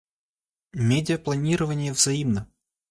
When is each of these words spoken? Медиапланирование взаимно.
Медиапланирование 0.73 1.91
взаимно. 1.93 2.49